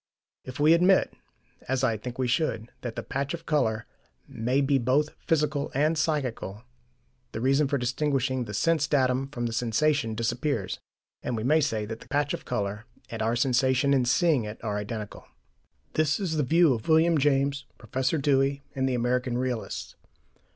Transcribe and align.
If 0.45 0.59
we 0.59 0.73
admit 0.73 1.13
as 1.67 1.83
I 1.83 1.95
think 1.95 2.17
we 2.17 2.27
should 2.27 2.71
that 2.81 2.95
the 2.95 3.03
patch 3.03 3.35
of 3.35 3.45
colour 3.45 3.85
may 4.27 4.59
be 4.59 4.79
both 4.79 5.09
physical 5.27 5.69
and 5.75 5.95
psychical, 5.95 6.63
the 7.33 7.39
reason 7.39 7.67
for 7.67 7.77
distinguishing 7.77 8.45
the 8.45 8.53
sense 8.55 8.87
datum 8.87 9.27
from 9.27 9.45
the 9.45 9.53
sensation 9.53 10.15
disappears, 10.15 10.79
and 11.21 11.37
we 11.37 11.43
may 11.43 11.61
say 11.61 11.85
that 11.85 11.99
the 11.99 12.07
patch 12.07 12.33
of 12.33 12.45
colour 12.45 12.85
and 13.11 13.21
our 13.21 13.35
sensation 13.35 13.93
in 13.93 14.05
seeing 14.05 14.43
it 14.43 14.57
are 14.63 14.79
identical. 14.79 15.27
This 15.93 16.19
is 16.19 16.35
the 16.35 16.41
view 16.41 16.73
of 16.73 16.87
William 16.87 17.19
James, 17.19 17.67
Professor 17.77 18.17
Dewey, 18.17 18.63
and 18.73 18.89
the 18.89 18.95
American 18.95 19.37
realists. 19.37 19.93